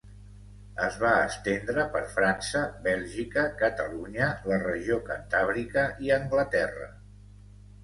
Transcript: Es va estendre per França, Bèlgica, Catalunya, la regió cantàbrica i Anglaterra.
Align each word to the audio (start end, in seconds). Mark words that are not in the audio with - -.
Es 0.85 0.95
va 1.01 1.09
estendre 1.25 1.83
per 1.97 2.01
França, 2.15 2.63
Bèlgica, 2.87 3.45
Catalunya, 3.61 4.31
la 4.53 4.59
regió 4.65 4.99
cantàbrica 5.13 5.87
i 6.09 6.13
Anglaterra. 6.19 6.93